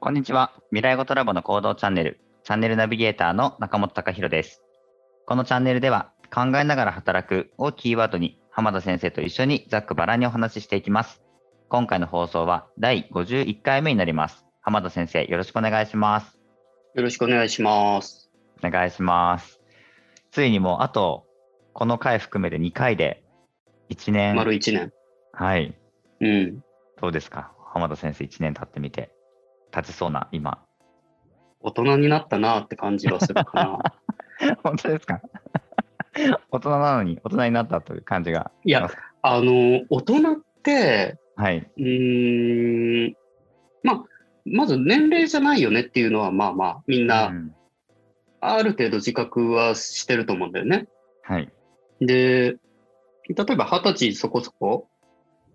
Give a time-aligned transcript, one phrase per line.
[0.00, 0.52] こんにちは。
[0.70, 4.62] 未来ごとラボの行動チャンネル、チャンネルナビゲーターの中本隆弘です。
[5.26, 11.22] このチャンネルでは、考えながら働くをキーワードに、浜田先生と一緒にざっくばらんにお話ししていきます。
[11.68, 14.44] 今回の放送は第51回目になります。
[14.60, 16.38] 浜田先生、よろしくお願いします。
[16.94, 18.30] よろしくお願いします。
[18.62, 19.60] お願いします。
[20.30, 21.27] ついにもう、あと、
[21.78, 23.22] この回含めて2回で、
[23.88, 24.92] 1年、丸1年。
[25.32, 25.78] はい、
[26.20, 26.60] うん。
[27.00, 27.52] どうですか？
[27.72, 29.12] 浜田先生、1年経ってみて。
[29.70, 30.58] 経ちそうな、今。
[31.60, 33.78] 大人になったなって感じはするかな。
[34.64, 35.20] 本当ですか？
[36.50, 38.90] 大人なのに大人になったという感じがいや、
[39.22, 41.58] あの、大人って、はい。
[41.58, 43.16] うーん、
[43.84, 44.04] まあ、
[44.44, 47.54] まず年齢じゃないよねっていうのは、まあまあ、みんうな、ん
[48.40, 50.88] ある程度自覚はしてると思うんだよね。
[51.22, 51.52] はい。
[52.00, 52.56] で、
[53.28, 54.88] 例えば二十歳そこそこ。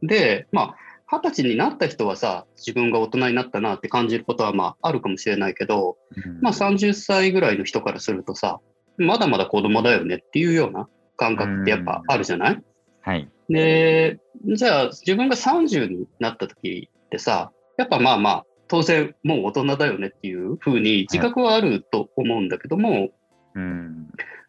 [0.02, 0.76] で、まあ、
[1.12, 6.40] 二十歳になった人はさ、自分が大人になったなって感じることはまああるかもしれないけど、うん。
[6.42, 8.60] まあ30歳ぐらいの人からするとさ、
[8.98, 12.64] まだまだ子供だよねっていうような感覚ってやっぱあるじゃない？
[13.02, 13.30] はい。
[13.50, 14.20] で、
[14.56, 23.10] じゃあ自分が30になった時ってさ、やっぱまあまあ、当然もう大人だよねっていうふうに自覚はあると思うんだけども、
[23.56, 24.08] うん。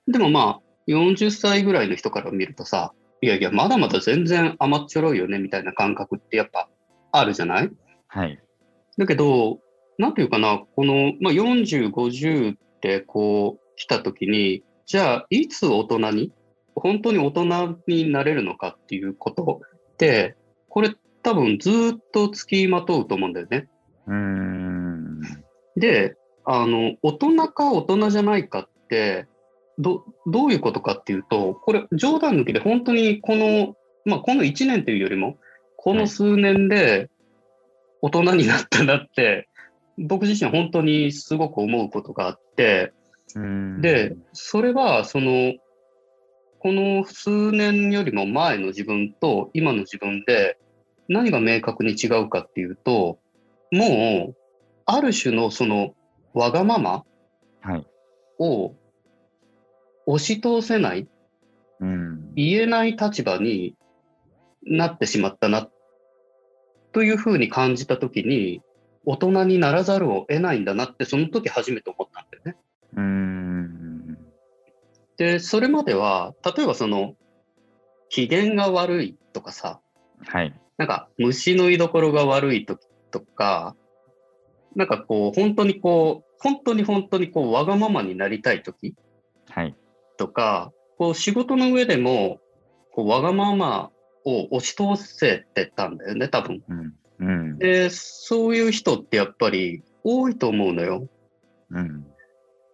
[0.09, 6.69] でもまあ、40歳ぐらいの人から見るとさ、いやいや、まだまだ全然甘っちょろいよねみたいな感覚ってやっぱ
[7.13, 7.71] あるじゃない？
[8.09, 8.39] はい。
[8.99, 9.61] だけど、
[9.99, 16.33] なんていうかな、この、まあ、40、50ってこう来た時に、じゃあ、いつ大人に、
[16.75, 19.61] 本当に大人になれるのかっていうこと
[19.93, 20.37] って、
[20.69, 21.73] これ多分ずっ
[22.13, 23.69] と付きまとうと思うんだよね。
[24.07, 25.21] うん。
[25.77, 29.27] で、あの、大人か大人じゃないかって、
[29.79, 35.39] ど、どういうことかっていうと、これ冗談抜きで本当にこの、まあ、この1年というよりも、
[35.77, 37.11] この数年で
[38.01, 39.49] 大人になったなって、
[39.99, 42.93] 僕自身本当にすごく思うことがあって、
[43.35, 45.55] うんで、それは、その、
[46.61, 50.59] この数年よりも前の自分と今の自分で
[51.09, 53.19] 何が明確に違うかっていうと、
[53.71, 54.37] もう、
[54.87, 55.95] ある種のその、
[56.33, 57.05] わがまま
[57.61, 57.87] はい。
[60.07, 61.09] を押し通せない、
[61.81, 62.35] うん。
[62.35, 63.77] 言えない立場に
[64.65, 65.69] なってしまったな、
[66.93, 68.63] というふうに感じたときに、
[69.05, 72.57] 大人にならざるを得ないんだなって、その時初めて思ったんだよね。
[72.97, 74.19] うん。
[75.17, 77.15] で、それまでは、例えばその、
[78.09, 79.81] 機嫌が悪いとかさ、
[80.27, 80.55] はい。
[80.77, 83.77] なんか虫の居所が悪い時とか、
[84.75, 88.95] なんかこう、本当にこう、本当に本当にこう、わがままになりたい時
[89.51, 89.77] はい。
[90.17, 92.41] とか、こう、仕事の上でも、
[92.93, 93.91] こう、わがまま
[94.25, 96.63] を押し通せてたんだよね、多分。
[96.69, 96.95] うん。
[97.19, 97.59] うん。
[97.59, 101.09] で、そういう人ってやっぱり多いと思うのよ。
[101.71, 102.07] うん。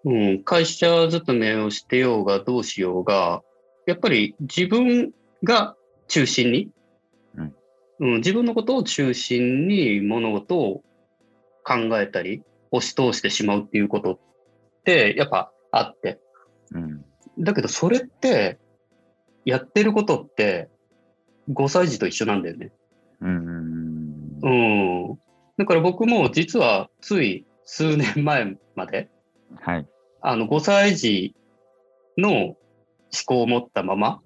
[0.05, 3.43] うん、会社勤めをしてようがどうしようが、
[3.87, 5.13] やっぱり自分
[5.43, 5.77] が
[6.09, 6.71] 中心に、
[7.35, 7.55] うん
[8.01, 10.83] うん自分のことを中心に物事を
[11.65, 14.19] 考えたり、押し通してしまうっていうことっ
[14.85, 16.19] てやっぱあって。
[16.73, 17.05] うん。
[17.41, 18.59] だけどそれって、
[19.45, 20.69] やってることって
[21.51, 22.73] 5歳児と一緒なんだよね。
[23.21, 24.39] うん。
[24.43, 25.19] うん。
[25.57, 29.11] だから僕も実はつい数年前まで、
[29.61, 29.89] はい。
[30.23, 31.35] あの、5歳児
[32.17, 32.57] の思
[33.27, 34.21] 考を持ったまま、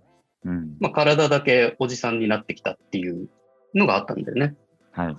[0.45, 0.77] うん。
[0.81, 3.29] まあ、体だけおじさんになってきたっていう
[3.75, 4.55] のがあったんだよね。
[4.93, 5.17] はい。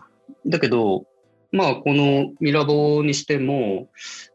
[0.49, 1.05] だけど、
[1.55, 3.89] まあ、このミラボにしても、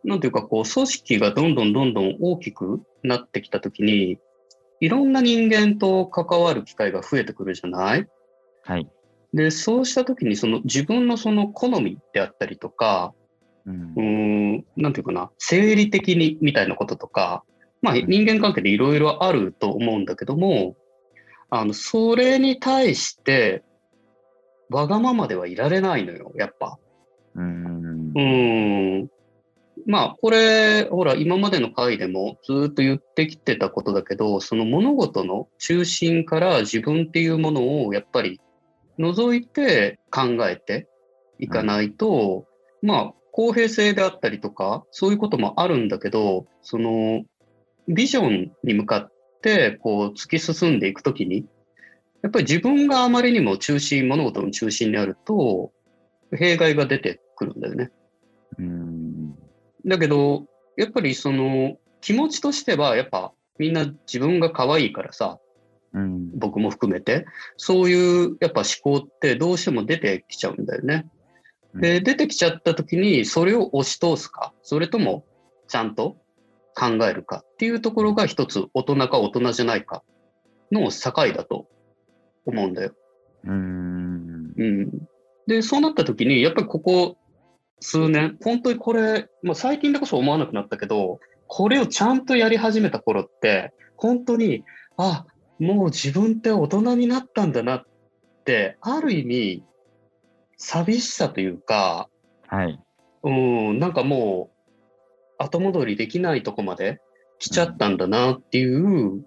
[0.04, 4.18] なんていうか、こう、組織がどんどんどんどん大きくなってきたときに、
[4.80, 8.08] いろんな人間と関わる機会が増えてくるじゃない？
[8.62, 8.88] はい。
[9.34, 13.12] で、そうしたときに、その自分のその好みであったりとか、
[13.66, 17.44] うんん、なんていうかな、生理的にみたいなこととか、
[17.82, 20.74] まあうん人間関係でいろいろあると思うんだけども、
[21.50, 23.62] あの、それに対して、
[24.70, 26.78] わがままではいられないのよ、やっぱ。
[27.34, 28.18] うんう。
[28.18, 29.10] ーん。
[29.86, 38.40] まあ、これ、ほら、今までの回でもずっと言ってきてたことだけど、その物事の中心から自分っていうものをやっぱり
[38.98, 40.88] 除いて考えて
[41.38, 42.46] いかないと、
[42.82, 47.22] まあ、公平性であったりとか、そういうこともあるんだけど、その、
[47.88, 49.12] ビジョンに向かっ
[49.42, 51.46] て、こう、突き進んでいくときに、
[52.22, 55.72] やっぱり自分があまりにも中心、物事の中心にあると、
[56.32, 57.90] 弊害が出てくるんだよね。
[58.58, 59.34] うん。
[59.86, 60.46] だけど、
[60.76, 65.38] やっぱりその気持ちとしては、やっぱみんな自分が可愛いからさ、
[65.92, 66.38] うん。
[66.38, 71.06] 僕も含めて、そういうやっぱ思考ってどうしても出てきちゃうんだよね。
[71.74, 75.24] で、出てきちゃった時にそれを押し通すか、それとも
[75.68, 76.16] ちゃんと
[76.74, 80.02] 考えるかっていうところが一つ大人か大人じゃないか
[80.72, 81.68] の境だと
[82.46, 82.94] 思うんだよ。
[83.44, 84.52] うん。
[84.56, 85.08] うん。
[85.50, 87.16] で、そうなった時に、やっぱりここ
[87.80, 91.18] 数年、本当にこれ、まあ、最近でこそ思わなくなったけど、
[91.48, 94.64] これをちゃんとやり始めた頃って、本当に、
[94.96, 95.26] あ、
[95.58, 97.84] もう自分って大人になったんだなっ
[98.44, 99.64] て、ある意味、
[100.56, 102.08] 寂しさというか、
[102.46, 102.80] はい。
[103.24, 104.50] うん、なんかも
[105.40, 107.00] う、後戻りできないとこまで
[107.40, 109.24] 来ちゃったんだなっていう、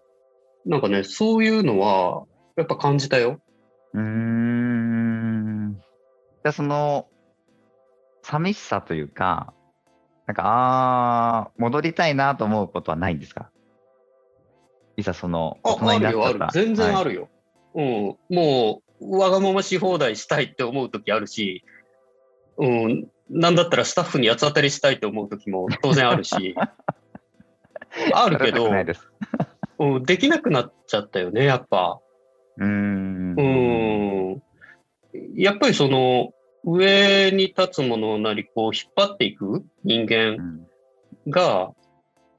[0.66, 2.24] なんかね、そういうのは、
[2.56, 3.42] やっぱ感じたよ。
[3.94, 5.23] うーん。
[6.44, 7.08] じゃあその、
[8.22, 9.54] 寂しさというか、
[10.28, 13.50] なんか、あー、戻りたいなと思うことはないんですか？
[14.98, 16.34] いざその、あ、あるよ、あ。
[16.34, 16.40] る。
[16.52, 17.12] 全然ある。
[17.12, 17.30] るよ。
[17.76, 18.18] うん。
[18.36, 21.64] もう、わがままし放題したいって思うときあるし、
[22.58, 23.08] うん。
[23.30, 26.56] なんだったらスタッフに八つ当たりしたいって思うときも当然あるし、
[28.14, 29.10] あるけどです。
[29.80, 32.00] うん、できなくなっちゃったよね、やっぱ。
[32.58, 33.36] うーん。
[33.36, 33.93] うん。
[35.36, 36.34] やっぱりその、
[36.66, 40.68] 上に立つものなり、こう、引っ張っていく人う間ん。
[41.30, 41.74] が、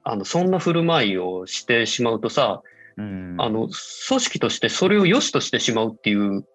[0.03, 2.63] あの、そんな振る舞いをしてしまうとさ、
[2.97, 3.37] うん。
[3.39, 6.47] あの、組織としてそれを良しとしてしまうっていう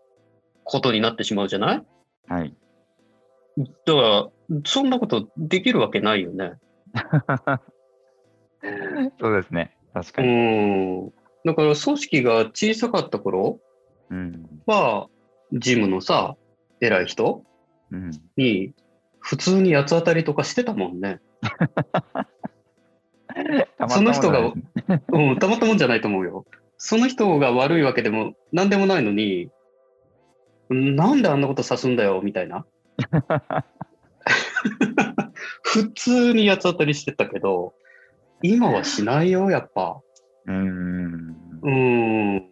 [0.63, 1.86] ことになってしまうじゃない？
[2.27, 2.56] はい。
[3.57, 4.27] だから、
[4.65, 6.53] そんなことできるわけないよね。
[9.19, 9.75] そうですね。
[9.94, 10.31] 確かうに。
[10.31, 11.13] ん。
[11.45, 13.59] だから、組織が小さかった頃
[14.09, 14.62] うん。
[15.51, 16.35] は、ジムのさ、
[16.81, 17.43] 偉い人？
[17.91, 18.11] うん。
[18.37, 18.73] に、
[19.19, 21.19] 普通に八つ当たりとかしてたもんね。
[23.89, 26.45] その人がうん、たまったもんじゃないと思うよ。
[26.77, 29.49] その人が悪いわけでも何でもないのに、
[30.69, 32.65] なんであんなことさすんだよ、みたいな。
[35.63, 37.73] 普通に八つ当たりしてたけど、
[38.41, 39.99] 今はしないよ、やっぱ。
[40.45, 41.35] うーん。
[41.61, 42.48] うん。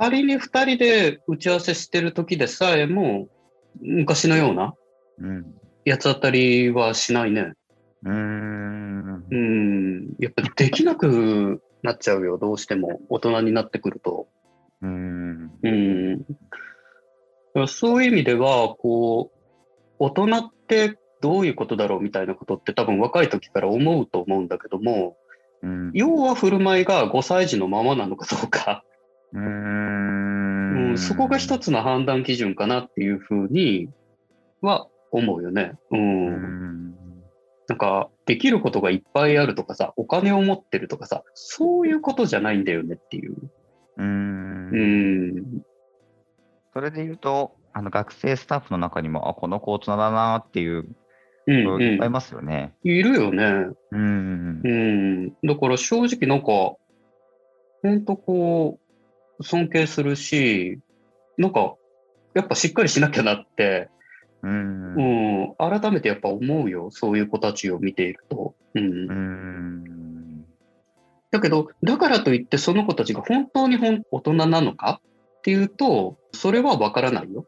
[0.00, 3.28] 仮に二人で打ち合わせしてる時でさえも、
[3.82, 4.72] 昔のような
[5.18, 5.44] うん。
[5.86, 7.52] 八つ当たりはしないね。
[8.04, 9.26] うーん。
[9.30, 10.14] うん。
[10.18, 13.02] やっぱできなくなっちゃうよ、どうしても。
[13.10, 14.28] 大人になってくると。
[14.80, 15.50] うーん。
[17.54, 17.68] うん。
[17.68, 19.38] そういう意味では、こう、
[19.98, 25.18] 大人ってどういうことだろうみたいなことって多分若い時から思うと思うんだけども、
[25.62, 25.90] うん。
[25.92, 28.82] 要は振る舞いが5歳児のままなのかどうか、
[29.32, 33.88] うんん、そこが一つの判断基準かなっていうふうに
[34.60, 35.72] は思うよね。
[35.90, 35.96] う。
[35.96, 36.94] うんん。
[37.68, 43.36] なんか、できることがいっぱいあるとかさ、お金を持ってるとかさ、そういうことじゃないんだよねっていう。
[43.96, 44.02] うー。
[44.02, 45.62] うんん。
[46.72, 50.88] それで言うと、あの学生スタッフの中にも、あ、この子大人だなっていう
[51.46, 52.12] ういっぱいいうん。
[52.12, 52.74] ますよね。
[52.82, 53.44] いるよね。
[53.92, 54.68] うんう。
[54.68, 55.28] ん。
[55.44, 56.78] だから正直なんか、ほ
[57.84, 58.89] んとこう、
[59.42, 60.78] 尊敬するし、
[61.36, 61.74] なんか、
[62.34, 63.88] やっぱしっかりしなきゃなって、
[64.42, 64.94] うん。
[64.94, 66.90] うん、改めてやっぱ思うよ。
[66.90, 68.54] そういう子たちを見ていると。
[68.74, 68.84] うん。
[68.84, 70.44] うん。
[71.30, 75.00] だけど、だからといってその子たちが本当にほん大人なのか？
[75.38, 77.46] っていうと、それはわからないよ。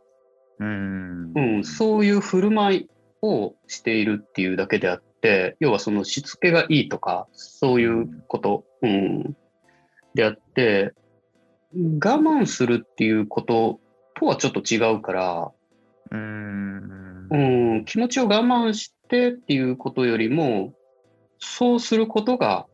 [0.58, 1.32] うん。
[1.34, 2.90] うん、そういう振る舞い
[3.22, 9.36] をしているっていうだけであって、要はそのしつけがいいとか、そういうこと、うん、
[10.14, 10.92] であって、
[11.74, 13.80] 我慢するっていうこと
[14.14, 15.50] とはちょっと違うから、
[16.10, 17.28] うん。
[17.30, 17.36] う
[17.80, 20.74] ん、気持ちを我慢してっていうことよりも、
[21.38, 22.66] そうすることが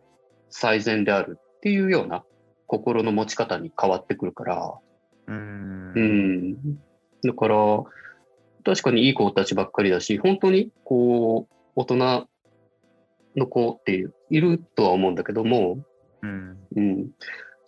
[0.51, 2.25] 最善であるっていうような
[2.67, 4.75] 心の持ち方に変わってくるから、
[5.29, 5.93] うん。
[5.95, 6.55] うん。
[7.23, 7.57] だから、
[8.65, 12.29] 確かにいい子たちばっかりだし、本当に、こう、大人
[13.37, 15.79] の子っているとは思うんだけども、
[16.23, 16.59] うん。
[16.77, 17.11] うん。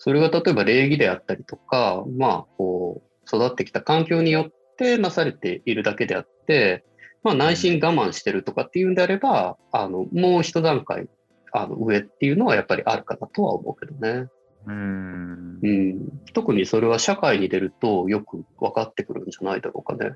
[0.02, 6.84] それが例えば礼儀であったりとか、まあ、こう、育ってきた環境によってなされているだけであって、
[7.22, 11.06] まあ、内心我慢してるとかっていうんであれば、あの、もう一段階、
[11.52, 14.28] あの、上っていうのはやっぱりあるかなとは思うけどね。
[14.66, 15.68] うんう。
[15.68, 16.08] ん。
[16.32, 20.14] 特にそれは社会に出るとよく分かってくるんじゃないだろうかね。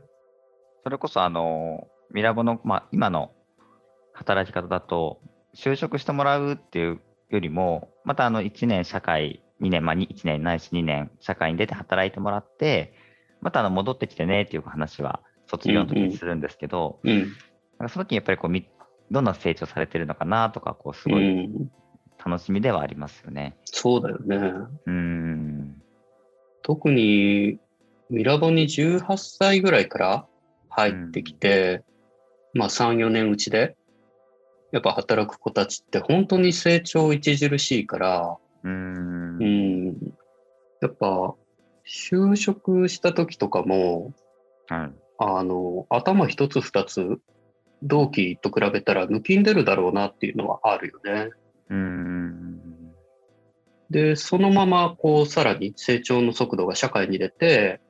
[0.83, 3.33] それこそ、あの、ミラボの、まあ、今の
[4.15, 5.21] 働き方だと、
[5.55, 12.95] 就職してもらうっていうよりも、またあの1年社会、2年、まあ、1年ないし2年社会に出て働いてもらって、
[13.41, 17.19] またあの戻ってきてねっていう話は卒業の時にするんですけど、うん。
[17.21, 17.29] なん
[17.81, 18.69] かその時にやっぱりこうみ
[19.11, 21.71] どんな成長されてるのかなとか、こうすうごいん。
[22.25, 23.57] 楽しみではありますよね。
[23.65, 24.37] そうだよね。
[24.87, 25.83] うん。
[26.63, 27.59] 特に
[28.09, 30.27] ミラボに18歳ぐらいから
[30.71, 31.83] 入ってきて、
[32.55, 33.77] まあ3、4年うちで、
[34.73, 39.45] やっぱ働く子たちって本当に成長著しいから、うんう。
[39.45, 39.87] ん、
[40.81, 41.35] やっぱ
[41.87, 44.13] 就職した時とかも、
[44.69, 44.93] はい。
[45.19, 47.21] あの、頭一つ二つ、
[47.83, 51.31] 同期と比べたら抜きんでるだろうなっていうのはあるよね。
[51.71, 52.61] うん。
[53.91, 57.81] で、そのまま、こう、さらに成長の速度が社会に出て、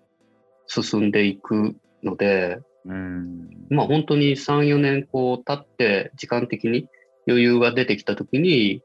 [0.66, 3.48] 進んでいくので、うん。
[3.70, 6.88] まあ本当に3、4年こう経って、時間的に
[7.26, 8.82] 余裕が出てきたときに、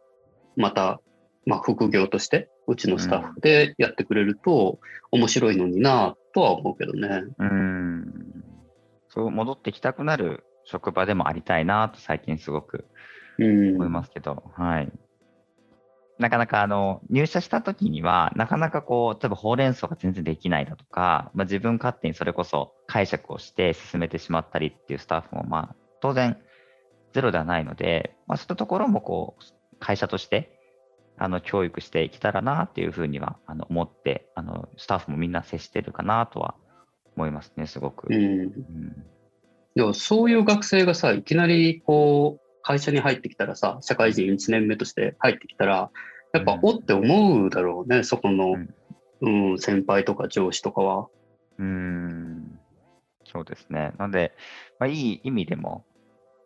[0.56, 1.02] また、
[1.50, 4.80] まあ副業として、うちのスタッフでやってくれると、
[5.12, 7.24] 面白いのになとは思うけどね。
[7.40, 8.06] うん。
[9.08, 12.86] そう、戻ってきたくなる職場でもありたいなと最近すごく
[13.40, 13.76] うん。
[13.78, 14.92] 思いますけど、はい。
[16.20, 26.38] なかなかあの入社した時には、なかなかこう、例えばほうれん草が全然できないだとか、まあ、自分勝手にそれこそ解釈をして進めてしまったりっていうスタッフも、まあ、当然
[27.14, 29.44] ゼロではないので、まあ、そういったところもこう、
[29.80, 30.59] 会社として、
[31.20, 36.56] あの、教育していけたらなっていうふうには、あの、思って、あの、スタッフもみんな接してるかなとは
[37.16, 38.08] 思いますね、すごく。
[38.10, 38.24] うん。
[38.24, 39.06] うん
[39.76, 45.92] でもそういう学生がさ、いきなりこう、会社に入ってきたらさ、社会人1年目として入ってきたら、
[46.34, 48.56] やっぱ、うんおって思うだろうね、そこの
[49.22, 51.08] うん、うん、先輩とか上司とかは。
[51.60, 52.60] うーん
[53.26, 53.94] そうですね。
[53.98, 54.34] なので、
[54.80, 55.86] まあ、いい意味でも、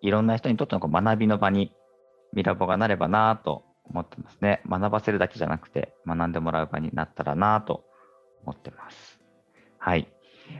[0.01, 1.71] いろんな人にとってのこう学びの場に
[2.33, 4.61] ミラボがなればなと思ってますね。
[4.67, 7.83] 学ばせるだけじゃなくて、学んでもらう場になったらなと
[8.45, 9.19] 思ってます。
[9.77, 10.07] はい。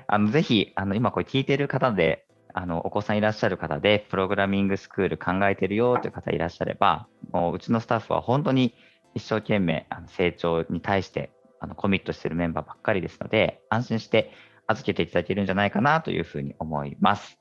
[0.08, 8.76] あのぜひ、あの今これ聞いてる方で、あのお子さんいらっしゃる方で、プログラミングスクール考えてるよという方いらっしゃれば、もううちのスタッフは本当に
[9.16, 14.32] 一生懸命あの成長に対してあのコミットしているメンバーばっかりですので、安心して
[14.68, 17.40] 預けていただけるんじゃないかなというふうに思います。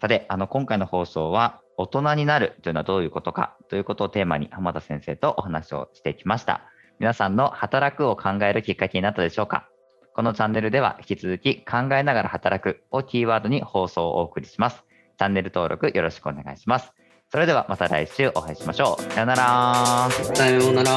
[0.00, 6.62] さて、あの今回の放送は、大人になるというのはどういうことかということをテーマに浜田先生とお話をしてきました。
[6.98, 9.68] 皆さんの働くを考えるきっかけになったでしょうか
[10.14, 14.84] このチャンネルでは引き続き考えながら働くをキーワードに放送をお送りします。
[15.18, 16.92] チャンネル登録よろしくお願いします。
[17.30, 19.02] それではまた来週お会いしましょう。
[19.12, 20.08] さよなら。
[20.10, 20.94] さようなら。